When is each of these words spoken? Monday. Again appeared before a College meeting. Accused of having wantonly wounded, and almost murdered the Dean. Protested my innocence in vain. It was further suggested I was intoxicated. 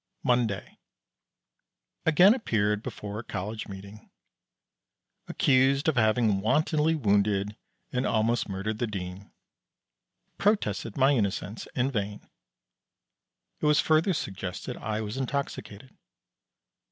Monday. 0.23 0.79
Again 2.07 2.33
appeared 2.33 2.81
before 2.81 3.19
a 3.19 3.23
College 3.23 3.67
meeting. 3.67 4.09
Accused 5.27 5.87
of 5.87 5.95
having 5.95 6.41
wantonly 6.41 6.95
wounded, 6.95 7.55
and 7.91 8.07
almost 8.07 8.49
murdered 8.49 8.79
the 8.79 8.87
Dean. 8.87 9.31
Protested 10.39 10.97
my 10.97 11.11
innocence 11.11 11.67
in 11.75 11.91
vain. 11.91 12.27
It 13.59 13.67
was 13.67 13.79
further 13.79 14.13
suggested 14.13 14.75
I 14.77 15.01
was 15.01 15.17
intoxicated. 15.17 15.95